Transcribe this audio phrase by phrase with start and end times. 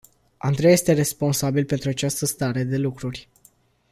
[0.37, 3.29] Andrei este responsabil pentru această stare de lucruri.